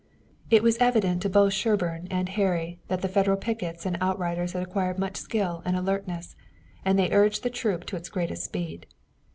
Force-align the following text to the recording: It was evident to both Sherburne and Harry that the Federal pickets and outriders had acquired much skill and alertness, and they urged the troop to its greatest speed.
It 0.49 0.63
was 0.63 0.79
evident 0.79 1.21
to 1.21 1.29
both 1.29 1.53
Sherburne 1.53 2.07
and 2.09 2.27
Harry 2.29 2.79
that 2.87 3.03
the 3.03 3.07
Federal 3.07 3.37
pickets 3.37 3.85
and 3.85 3.99
outriders 4.01 4.53
had 4.53 4.63
acquired 4.63 4.97
much 4.97 5.15
skill 5.15 5.61
and 5.63 5.77
alertness, 5.77 6.35
and 6.83 6.97
they 6.97 7.11
urged 7.11 7.43
the 7.43 7.51
troop 7.51 7.85
to 7.85 7.95
its 7.97 8.09
greatest 8.09 8.43
speed. 8.43 8.87